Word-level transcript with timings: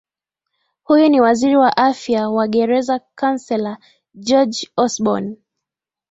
huyu 0.83 1.09
ni 1.09 1.21
waziri 1.21 1.57
wa 1.57 1.93
fedha 1.93 2.29
wa 2.29 2.47
gereza 2.47 2.99
councellor 3.15 3.77
george 4.15 4.69
osborn 4.75 5.35